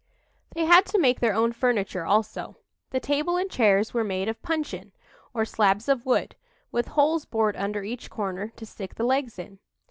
They 0.55 0.65
had 0.65 0.87
to 0.87 0.97
make 0.99 1.19
their 1.19 1.35
own 1.35 1.51
furniture 1.53 2.07
also. 2.07 2.57
The 2.89 2.99
table 2.99 3.37
and 3.37 3.51
chairs 3.51 3.93
were 3.93 4.03
made 4.03 4.29
of 4.29 4.41
"puncheon," 4.41 4.93
or 5.31 5.45
slabs 5.45 5.87
of 5.87 6.07
wood, 6.07 6.35
with 6.71 6.87
holes 6.97 7.25
bored 7.25 7.55
under 7.55 7.83
each 7.83 8.09
corner 8.09 8.47
to 8.55 8.65
stick 8.65 8.95
the 8.95 9.03
legs 9.05 9.37
in. 9.37 9.59